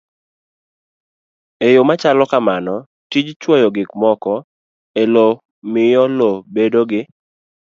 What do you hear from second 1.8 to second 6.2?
machalo kamano, tij chwoyo gik moko e lowo miyo